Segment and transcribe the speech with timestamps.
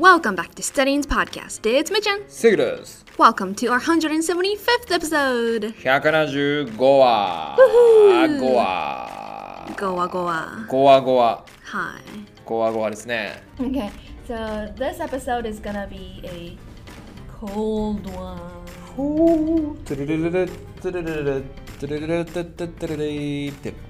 [0.00, 1.64] Welcome back to Studying's podcast.
[1.66, 2.24] It's Mitchin.
[2.28, 3.04] セグです。
[3.18, 5.74] Welcome to our 175th episode.
[5.82, 7.56] 175話。
[7.58, 9.74] 5話。
[9.76, 10.66] Goa Goa.
[10.68, 11.44] 5話5話。
[11.64, 12.02] Hi.
[12.44, 13.42] 5話5話ですね。
[13.58, 13.90] Okay,
[14.26, 16.56] so this episode is gonna be a
[17.40, 18.38] cold one.
[18.96, 19.84] ほー。
[19.84, 21.44] トゥルルルルトゥルルルル
[21.78, 23.02] トゥルルルルトゥトゥトゥルル
[23.50, 23.89] ルって。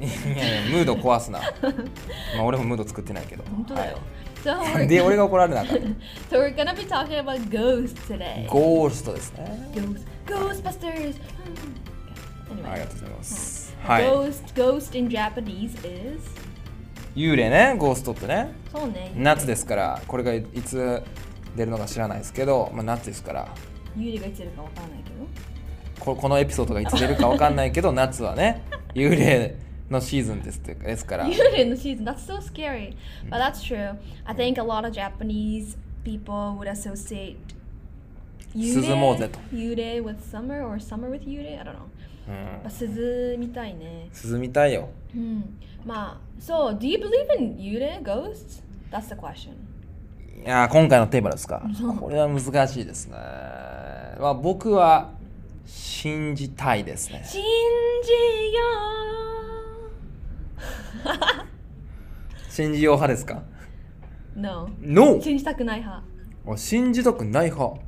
[0.00, 1.40] いやいや、ムード壊すな。
[2.36, 3.44] まあ俺もムード作ってないけど。
[3.44, 3.98] 本当だよ。
[4.44, 5.84] はいで、俺が怒られなかった。
[6.34, 8.48] so we're gonna be talking about ghosts today.
[8.48, 9.70] ゴーストですね。
[10.26, 11.16] Ghostbusters.
[12.50, 13.76] あり Anyway, がとうございます。
[13.82, 14.04] はい。
[14.04, 15.70] ghost ghost in Japanese
[16.14, 16.50] is?
[17.14, 18.52] 幽霊ね、ゴーストってね。
[18.72, 19.12] そうね。
[19.16, 21.02] 夏ですから、これがいつ
[21.56, 23.48] 出るのか知らないですけど、まあ、夏ですから。
[23.96, 25.26] 幽霊がいつ出るかわからないけど。
[26.00, 28.62] ここのエピソードがいつ出るかわかんないけど夏はね
[28.94, 29.54] 幽霊
[29.90, 32.96] のシーズンですってですから幽霊のシーズン That's so scary.
[33.28, 33.96] But that's true.
[34.24, 37.36] I think a lot of Japanese people would associate
[38.54, 41.76] 涼もうぜと幽霊 with summer or summer with 幽霊 I don't know.
[42.28, 42.34] うん
[42.64, 44.08] まあ涼みたいね。
[44.24, 45.58] 涼みたいようん。
[45.84, 48.62] まあ、so do you believe in 幽霊 ghosts?
[48.90, 49.52] That's the question.
[50.44, 55.10] いやー今回のテーマですかそうこれは難しいですねまあ僕は
[55.66, 58.10] 信じたいですね信じ
[58.56, 58.60] よ
[62.48, 63.42] 信じよう派ですか？
[64.36, 64.68] う No.
[64.80, 65.20] NO!
[65.20, 66.04] 信じたくない派。
[66.46, 67.80] 俺信じたくない派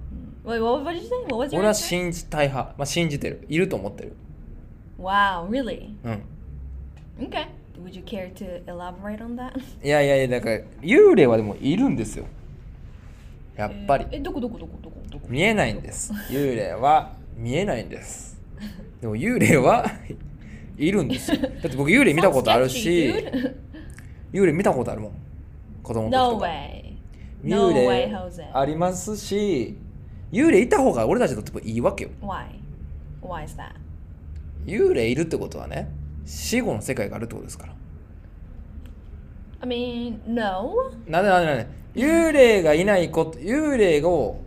[0.44, 1.08] Wait, what did you say?
[1.24, 1.74] What was your 俺は?
[1.74, 4.12] 信じたい派まあ信じてるいると思ってる
[4.98, 5.90] Wow, really?
[6.04, 6.22] うん
[7.20, 7.46] Okay.
[7.82, 9.52] Would you care to elaborate on that?
[9.84, 12.26] いやいやいやだから幽霊はでもいるんですよ
[13.56, 15.26] やっぱりえ、どこどこどこどこどこ？
[15.28, 18.40] 見えないんです幽霊は見えないんです
[19.00, 19.84] でも幽霊は
[20.78, 23.12] いるんですよだって僕幽霊見たことあるし.
[24.32, 25.12] 幽霊見たことあるもん
[25.82, 26.92] 子供の時とか way.
[27.44, 29.76] No 幽霊.ありますし
[30.30, 32.46] 幽霊いた方が俺たちにとってもいいわけよ Why?
[33.22, 33.72] Why is that?
[34.64, 35.90] 幽霊いるってことはね
[36.24, 37.74] 死後の世界があるってことですから
[39.60, 40.90] I mean, no.
[41.06, 44.40] なんでなんでなんで幽霊がいないこと幽霊を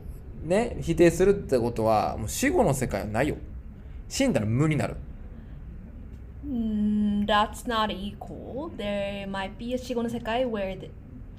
[0.46, 3.36] ね否定するってことはもう死後の世界はないよ
[4.08, 4.96] 死んだら無になる
[6.48, 8.70] Mm, that's not equal.
[8.78, 10.92] There might be a 死後の世界 where the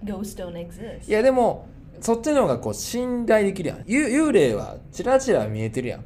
[0.05, 1.09] ghosts don't exist.
[1.09, 1.69] いやでも
[2.00, 6.05] そっちの方がこう信頼できるやん幽幽霊はチラチラ見えてるやん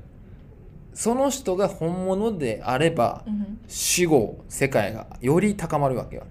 [0.93, 3.45] その人が本物であれば Mhm.
[3.69, 6.25] 死後世界がより高まるわけよ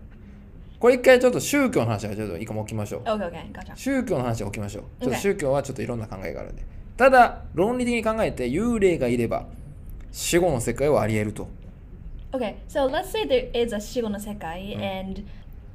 [0.80, 3.76] これ一回ちょっと宗教の話はちょっと一個も置きましょう Okay, okay, gotcha.
[3.76, 6.64] 宗教の話は置きましょうちょっと.宗教はちょっといろんな考えがあるんで
[6.96, 9.46] ただ論理的に考えて幽霊がいれば
[10.12, 11.48] 死後の世界はあり得ると
[12.32, 15.24] Okay, so let's say there is a 死後の世界 and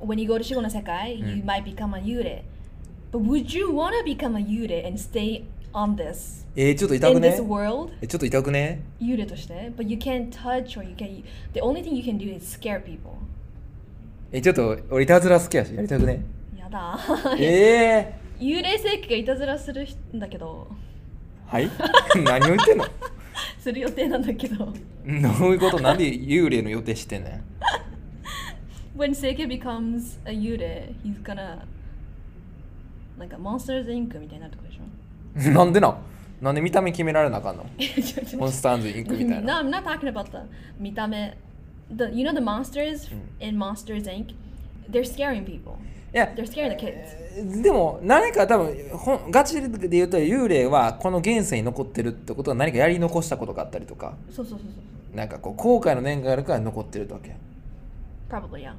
[0.00, 2.44] when you go to 死後の世界 you might become a 幽霊
[3.12, 6.44] But would you want to become a 幽霊 and stay on this?
[6.56, 7.92] えー、ちょっと痛くね world?
[8.00, 11.22] えちょっと痛くね幽霊として But you can't touch or you can
[11.52, 13.18] The only thing you can do is scare people
[14.36, 15.72] えちょっと俺いたずら好きやし。
[15.74, 16.24] やりたくね。
[16.58, 16.98] やだ。
[17.38, 17.44] え
[18.10, 20.66] え 幽霊世紀がいたずらするんだけど。
[21.46, 21.70] はい？
[22.24, 22.84] 何を言ってんの？
[23.60, 24.56] する予定なんだけど。
[24.66, 24.72] どう
[25.52, 25.78] いうこと？
[25.80, 27.30] なんで幽霊の予定してんね
[28.96, 28.98] ん？
[29.00, 31.58] When Seiki becomes a 幽霊 he's gonna
[33.16, 34.18] なんか Monsters Inc.
[34.20, 34.74] みたいになるってことで
[35.44, 35.52] しょ？
[35.52, 35.88] なんでな？
[35.90, 35.96] ん
[36.42, 37.64] なんで見た目決められなあかんの？
[38.36, 40.38] モンスターズインクみたい No, な I'm not talking about the
[40.80, 41.36] 見た目
[41.90, 44.34] the, You know the monsters in Monsters Inc?
[44.90, 45.76] They're scaring people.
[46.12, 47.62] いや They're scaring the kids.
[47.62, 54.14] でも何か多分ほんガチで言うと幽霊はこの現世に残ってるってことは何かやり残したことがあったりとか。
[54.30, 54.80] そうそうそうそ
[55.12, 57.36] うなんかこう後悔の念があるから残ってるわけ。
[58.28, 58.74] Probably yeah.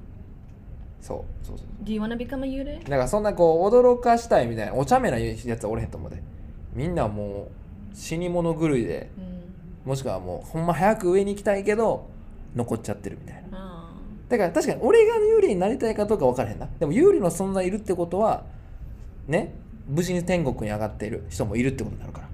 [1.01, 6.23] そうそうそう Do you wanna become a 幽霊だからそんなこう驚かしたいみたいなお茶目なやつはおれへんと思うで。
[6.73, 7.49] みんなも
[7.93, 9.09] う死に物狂いで。
[9.17, 9.89] うん。
[9.89, 12.09] もしくはもうほんま早く上に行きたいけど
[12.55, 13.57] 残っちゃってるみたいな。
[13.57, 13.91] あ
[14.29, 16.67] だから確かに俺が有利になりたいかどうか分からへんな。
[16.79, 18.43] でも有利の存在いるってことは
[19.27, 19.53] ね
[19.87, 22.27] 無事に天国に上がっている人もいるってことになるから。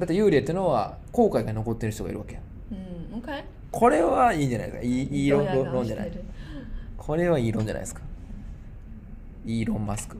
[0.00, 4.84] だって幽霊ってのは後悔が残ってる人がいるわけやーうん OK これはいいんじゃないですか？
[4.86, 6.12] いいいい論論じゃない？
[6.96, 8.00] これはいい論じゃないですか？
[9.46, 10.18] イーロン・マスク。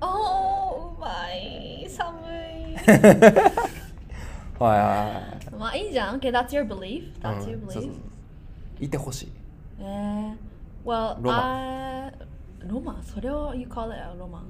[0.00, 1.86] Oh うまい。
[1.88, 2.76] 寒い
[4.58, 7.92] はいはいはいまあいいじゃん Okay that's your belief はい That's う your んそうそうそう
[8.80, 9.32] belief いてほしい
[9.80, 10.34] えー
[10.84, 12.12] Well ロマ I
[12.68, 14.44] ロマンそれを you call it a ロマン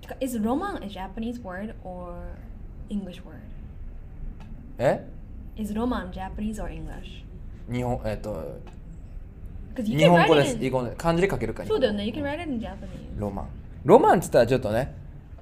[0.00, 2.14] てか Is ロマン a Japanese word or
[2.88, 3.34] English word?
[4.78, 5.06] え
[5.56, 7.22] Is ロマン Japanese or English?
[7.70, 8.58] 日本えっ、と
[9.78, 12.58] you 日 can 本語 write で it す in- 語漢字で書けるかそうだよね You can write it in
[12.58, 12.76] Japanese
[13.18, 13.46] ロマン
[13.84, 14.94] ロマンって言ったらちょっとね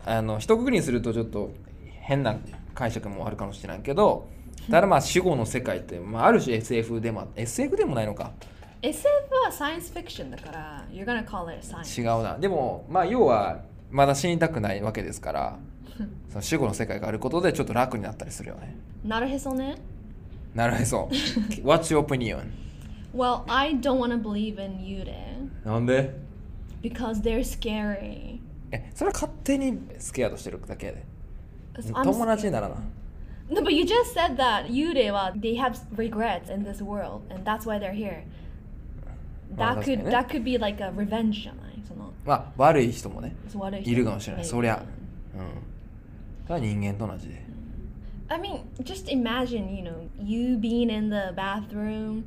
[0.05, 1.51] あの一括りにするとちょっと
[2.01, 2.37] 変な
[2.81, 4.27] 解釈もあるかもしれないけど
[4.71, 8.33] ただまあ死後の世界って、まあ、ある種 SF でも SF でもないのか。
[8.83, 9.07] SF
[9.45, 12.39] は science fiction だから You're gonna call it science 違うな。
[12.39, 13.61] でもまあ要は
[13.91, 15.59] まだ死にたくないわけですから
[16.31, 18.75] その死後の世界があることでちょっと楽になったりするよね。
[19.05, 19.77] なるへそね？
[20.55, 21.09] なるへそ。
[21.63, 22.45] What's your opinion?
[23.15, 25.13] Well I don't wanna believe in Yure
[25.67, 26.15] なんで
[26.83, 28.39] ？Because they're scary.
[28.73, 31.05] えそれは勝手にスケアとしてるだけやで
[31.75, 32.77] 友達に.ならな
[33.51, 37.43] No, but you just said that Yure は they have regrets in this world and
[37.45, 38.23] that's why they're here
[39.57, 43.35] まあ That could ね that could be like a revenge じゃないそのまあ悪い人もね
[43.85, 44.85] いるかもしれない.そりゃ
[45.35, 47.43] うんそれは人間と同じで
[48.29, 52.23] I mean, just imagine, you know, you being in the bathroom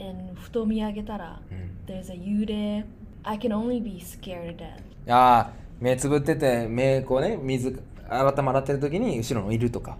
[0.00, 2.84] and ふと見上げたら、うん there's a Yure.
[3.24, 5.12] I can only be scared to death.
[5.12, 9.96] ああ目つぶってて目こうね水頭洗ってる時に後ろのいるとか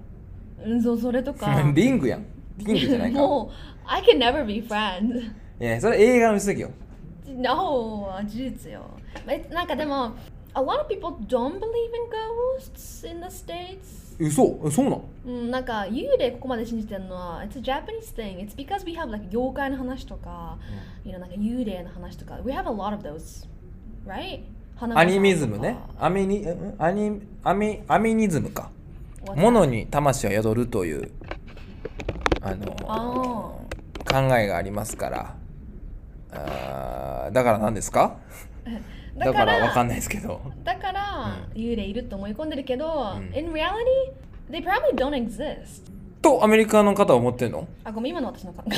[0.64, 1.62] うん、そうそれとか。
[1.74, 2.26] リングやん
[2.58, 3.54] リングじゃないかもう、
[3.86, 5.30] I can never be friends.
[5.60, 6.70] いやそれ映画の見過ぎよ
[7.26, 8.84] No, 事実よ。
[9.28, 10.12] えなんかでも、
[10.54, 12.08] a lot of people don't believe in
[12.58, 14.16] ghosts in the States.
[14.18, 18.38] 嘘えそうなんうん、なんか幽霊ここまで信じてるのは It's a Japanese thing.
[18.38, 20.58] It's because we have like 妖怪の話とか、
[21.04, 23.46] you know, なんか幽霊の話とか We have a lot of those,
[24.04, 24.40] right?
[24.80, 25.76] アニミズムね。
[25.98, 26.74] アミニん？
[26.78, 28.70] アニアミアミニズムか。
[29.34, 31.10] 物に魂は宿るという
[32.40, 33.52] あのあ
[34.10, 35.34] 考えがありますから。
[36.32, 38.16] あーだから何ですか？
[39.18, 40.40] だからわかんないですけど。
[40.62, 43.24] だから、幽霊いると思い込んでるけど、うん。
[43.36, 43.64] in reality,
[44.48, 45.90] they probably don't exist.
[46.22, 47.66] とアメリカの方は思ってんの？
[47.82, 48.76] あ、ごめん、今の私の考え。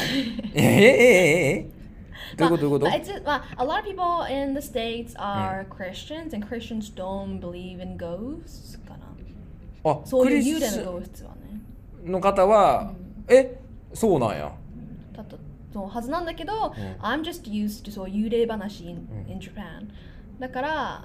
[0.55, 1.80] ええええええ
[2.37, 7.81] どういうことどういうこと、まあ it's まあ a lot of people in the States are Christians and Christians don't believe
[7.83, 9.91] in ghosts かな。
[9.91, 11.61] あそういう幽霊の ghosts はね。
[12.05, 12.93] の方は、
[13.29, 13.61] え
[13.93, 14.53] そうなんや
[15.13, 15.39] だと
[15.73, 19.89] そうはずなんだけど、ん I'm just used to そう幽霊話 in,、in Japan
[20.39, 21.05] だから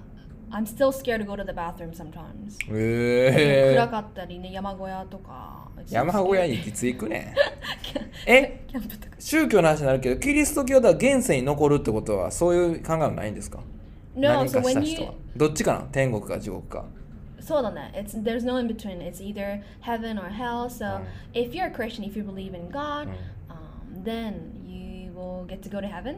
[0.52, 13.60] I'm still scared to go to the bathroom sometimes、ええ暗かったりね山小屋とか山小屋にいつ行くねんえキャンプとか宗教の話になるけどキリスト教では現世に残るってことはそういう考えはないんですか
[14.16, 16.86] No, 何かした人 you はどっちかな天国か地獄か
[17.42, 21.02] そうだね It's, there's no in between it's either heaven or hell so、
[21.34, 23.10] if you're a Christian if you believe in God、
[23.50, 26.18] um, then you will get to go to heaven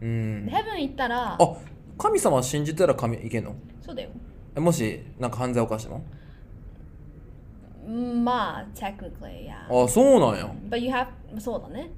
[0.00, 1.56] うん heaven 行ったらあ
[1.98, 3.54] 神様信じたら神いけんの？
[3.82, 4.10] そうだよ。
[4.56, 6.02] えもしなんか犯罪を犯しても
[8.22, 10.50] まあ technically yeah あそうなんや。
[10.70, 11.08] But you have
[11.38, 11.90] そうだね。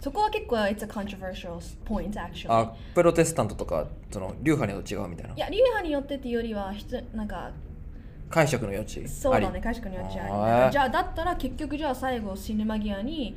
[0.00, 2.52] そこは結構 it's a controversial point actually.
[2.52, 5.34] あプロテスタントとかその流派によって違うみたいな。
[5.34, 7.52] いや、流派によってっていうよりは、ひつなんか、
[8.28, 10.62] 解釈の余地そうだね、解釈によっちゃあー。
[10.64, 10.72] あり。
[10.72, 13.36] じゃあ、だったら結局じゃあ最後死ぬ間際に、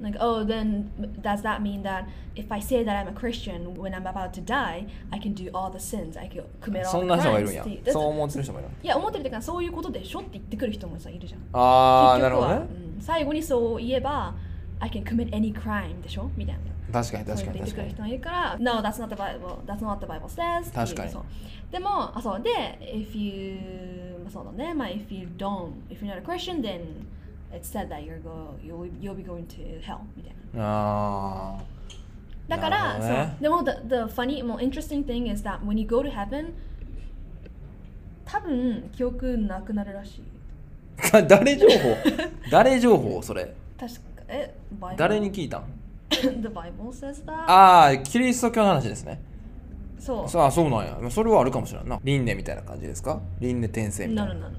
[0.00, 0.88] なんか、oh, then
[1.20, 2.04] does that mean that
[2.34, 5.50] if I say that I'm a Christian when I'm about to die, I can do
[5.52, 11.40] all the sins, I can commit all そ the んな人がいる crimes んやそう思ってる人もいるいや、思ってるってか、そういうことでしょって言ってくる人もさ、いるじゃん。
[11.52, 14.34] ああなるほどは、ねうん最後にそう言えば、
[14.78, 16.60] I can commit any crime でしょみたいな。
[16.92, 21.12] 確かに確かに確かに人がいるから、No, that's not the Bible, that's not the Bible says 確かに
[21.70, 22.50] でも、あ、そうで、
[22.82, 27.06] if you, まあそうだね、まあ、if you don't, if you're not a Christian, then
[27.52, 30.62] it's said that you're go, you'll, you'll be going to hell みたいな。
[30.62, 31.62] ああ
[32.48, 36.52] だから、ねそうでも、the, the funny, もう interesting thing is that when you go to heaven,
[38.24, 40.22] 多分記憶なくなるらしい。
[41.28, 41.96] 誰情報
[42.50, 44.54] 誰情報それ確か、え?
[44.96, 45.64] 誰に聞いたん
[46.10, 47.32] The Bible says that?
[47.46, 49.18] ああキリスト教の話ですね
[49.98, 50.28] そう。
[50.28, 54.50] さあそうなんやそれはあるかもしれないな輪廻みたいな感じですか輪廻転生みたいな.違うんかい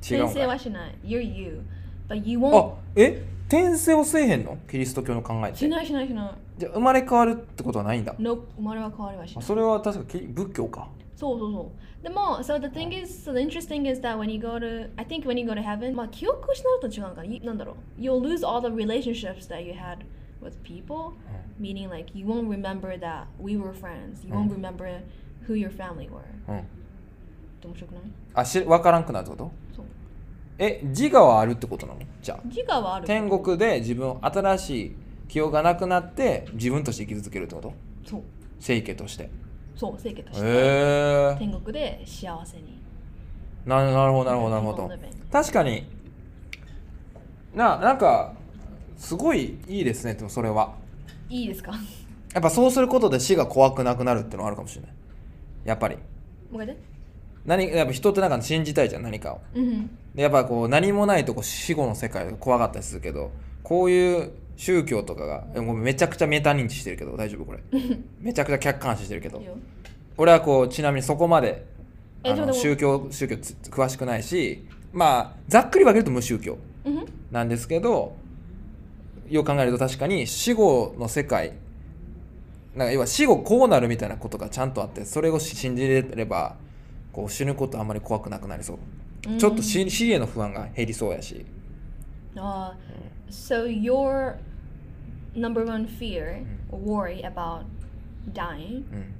[0.00, 0.94] 転生はしない。
[1.04, 1.62] You're you.
[2.08, 6.30] But you won't あえ転生をせえへんのキリスト教の考えっしてないしないしない。
[6.58, 9.44] じゃあ生まれ変わるってことはないんだ Nope 生まれは変わりはしない。
[9.44, 12.02] あそれは確か仏教かそうそうそう。
[12.02, 15.36] でも、so the thing is, so the interesting is that when you go to, I think when
[15.36, 17.24] you go to heaven, まあ記憶を失うと違うのかな。
[17.24, 18.00] いなんだろう。
[18.00, 19.98] You'll lose all the relationships that you had
[20.40, 21.14] with people,
[21.60, 24.24] meaning like you won't remember that we were friends.
[24.24, 25.00] You won't remember
[25.48, 26.22] who your family were.
[26.48, 26.62] うんっ
[27.60, 28.02] て面白くない
[28.34, 29.86] あし分からんくなるってことそう。
[30.58, 32.00] え自我はあるってことなの？
[32.20, 32.40] じゃあ。
[32.46, 33.06] 自我はある。
[33.06, 34.96] 天国で自分新しい
[35.28, 37.72] 記憶がなくなって自分として生き続けるってこと？
[38.04, 38.22] そう。
[38.58, 39.30] 聖家として。
[39.76, 40.46] そう、清家として。
[40.46, 40.50] へ
[41.34, 42.82] え天国で幸せに。
[43.64, 44.90] ななるほどなるほどなるほど。
[45.30, 45.84] 確かに。
[47.54, 48.34] ななんか
[48.96, 50.74] すごいいいですねでもそれは。
[51.28, 51.72] いいですか？
[52.34, 54.90] やっぱそうすることで死が怖くなくなるってのはあるかもしれない。
[55.64, 55.96] やっぱり。
[56.50, 56.76] もう一回で
[57.46, 59.40] 何やっぱ人ってなんか信じたいじゃん何かを。
[59.54, 63.30] うんでやっぱこう何もないとこ死後の世界が怖かったりするけど
[63.62, 67.60] こういう宗教とかがめちゃくちゃメタ認知してるけど大丈夫これ？
[68.20, 69.40] めちゃくちゃ客観視してるけど。
[70.16, 71.64] 俺はこうちなみにそこまで
[72.24, 77.06] あの宗教宗教つ詳しくないしまあざっくり分けると無宗教うん？
[77.30, 78.16] なんですけど
[79.30, 81.52] よく考えると確かに死後の世界
[82.74, 86.56] なんか要は死後こうなるみたいなことがちゃんとあってそれを信じれれば
[87.12, 88.78] こう死ぬことあんまり怖くなくなりそう、
[89.36, 91.44] ちょっと死死への不安が減りそうやし。
[92.34, 92.72] Uh,
[93.28, 94.36] so your
[95.34, 97.64] number one fear or worry about
[98.32, 99.14] dying うん。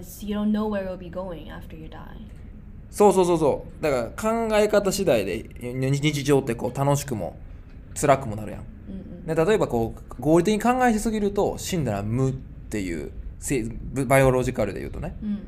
[0.00, 1.98] is you don't know where you'll be going after you die.
[2.90, 3.82] そうそうそうそう。
[3.82, 7.36] だから考え方次第でに日常ってこう楽しくも
[8.00, 8.60] 辛くもなるやん。
[8.60, 13.64] うんで例えばこう合理的に考えしすぎると死んだら無っていうせ
[14.06, 15.16] バイオロジカルで言うとね。
[15.22, 15.38] うん。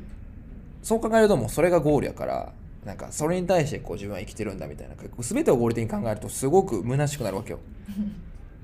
[0.83, 2.51] そう考えるともうそれがゴールやから
[2.85, 7.59] なんかそれに対してこう自分は生きてるんだみたいな全てを合理的に考えるとすごく虚しくなるわけよ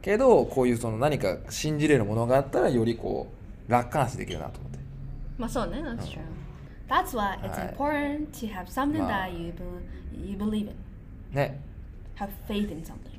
[0.01, 3.27] けどこういうその何か信じれるものがあったらよりこ
[3.67, 4.79] う楽観視できるなと思って
[5.37, 6.19] まあそうね、that's true.
[6.87, 9.51] That's why it's はい important to have something まあ that you,
[10.13, 10.75] be, you believe in.
[11.33, 11.59] ね
[12.17, 13.13] Have faith in something.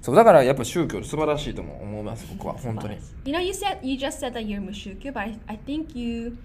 [0.00, 5.98] そうだからやっぱ宗教素晴らしいとも思います僕は本当に You know, you said you just said that you're Mushukyu, but I, I think
[5.98, 6.36] you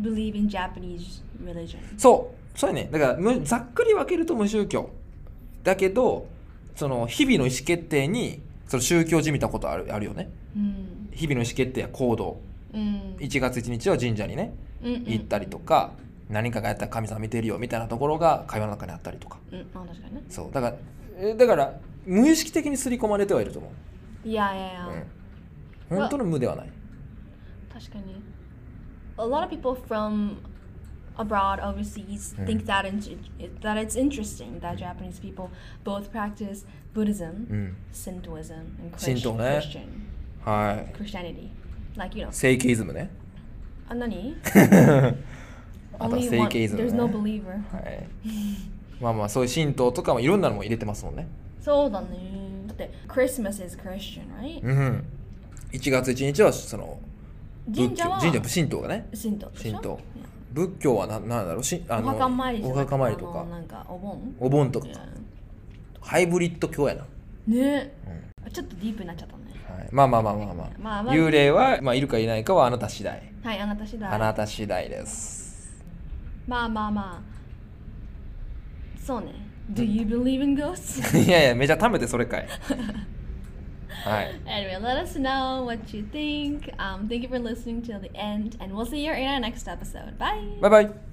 [0.00, 1.78] believe in Japanese religion.
[1.98, 4.90] そうそうやねだからむざっくり分けると無宗教
[5.62, 6.26] だけど
[6.76, 11.08] その日々の意思決定にその宗教じみたことあるあるよねうん。
[11.12, 12.40] 日々の意思決定や行動
[12.74, 13.16] うん。
[13.18, 15.92] 1月1日は神社にねうんうん行ったりとか、
[16.28, 20.22] 何かがやったら神様見てるよみたいなところが会話の中にあったりとかうん、まあ確かにね。
[20.28, 20.76] そうだから
[21.18, 23.70] えだから無意識的に刷り込まれてはいると思
[24.24, 24.88] う、いやいやいや。
[25.90, 26.72] うん、本当の無ではない
[27.72, 28.22] 確かに。
[29.18, 30.36] A lot of people from
[31.16, 32.46] abroad, overseas, Mm.
[32.46, 33.00] think that, in,
[33.60, 35.48] that it's interesting that Japanese people
[35.84, 36.64] both practice
[36.94, 39.86] Buddhism, うん Shintoism, and 神 Christ- 道ね Christian
[40.44, 41.48] はい Christianity.
[41.96, 43.10] Like, you know, 聖ケイズムね
[43.88, 44.34] あ、何
[45.98, 47.60] あと聖ケイズム there's ね no believer.
[47.72, 48.06] はい
[49.00, 51.26] まあまあそういう神道とかもいろんなのも入れてますもんね
[51.60, 52.08] そうだね。
[52.66, 54.62] だって、Christmas is Christian, right?
[54.62, 55.04] うん
[55.72, 56.98] 1月1日はその
[57.68, 59.98] 仏神社は教神社神道がね神道神道
[60.52, 61.64] 仏教はななんだろう？
[61.64, 63.44] しあお墓参りお墓参りとか。
[63.44, 64.34] なんかお盆？
[64.38, 64.86] お盆とか。
[64.86, 64.96] いや
[66.00, 67.06] ハイブリッド教やな、
[67.46, 67.94] ね、
[68.52, 69.42] ちょっとディープになっちゃったね。
[69.68, 73.22] はい、まあまあまあまあまあ、まあまあ幽霊は、まあ、いるかいないかはあなた次第。
[73.42, 74.10] はいあなた次第。
[74.10, 75.82] あなた次第です。
[76.46, 79.00] まあまあまあ。
[79.00, 79.32] そうね。
[79.72, 81.00] Do you believe in ghosts?
[81.24, 82.48] いやいやめちゃ貯めてそれかい
[84.46, 86.70] Anyway, let us know what you think.
[86.78, 89.68] Um, thank you for listening till the end, and we'll see you in our next
[89.68, 90.18] episode.
[90.18, 90.56] Bye.
[90.60, 91.11] Bye bye.